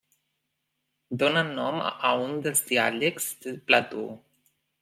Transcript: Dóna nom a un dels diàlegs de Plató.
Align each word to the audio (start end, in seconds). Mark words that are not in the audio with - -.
Dóna 1.23 1.43
nom 1.51 1.77
a 1.89 2.13
un 2.23 2.35
dels 2.47 2.65
diàlegs 2.73 3.31
de 3.45 3.57
Plató. 3.69 4.09